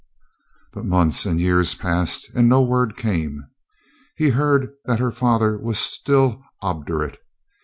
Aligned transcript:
But 0.73 0.85
months 0.87 1.27
and 1.27 1.39
years 1.39 1.75
passed, 1.75 2.31
and 2.33 2.49
no 2.49 2.63
word 2.63 2.97
came. 2.97 3.45
He 4.15 4.29
heard 4.29 4.71
that 4.85 4.97
her 4.97 5.11
father 5.11 5.59
was 5.59 5.77
still 5.77 6.43
obdurate. 6.59 7.19